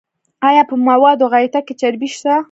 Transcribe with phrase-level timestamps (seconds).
[0.47, 2.33] ایا په موادو غایطه کې چربی شته؟